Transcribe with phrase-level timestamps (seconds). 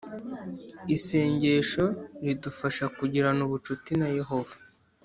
[0.95, 1.85] Isengesho
[2.25, 4.55] ridufasha kugirana ubucuti na yehova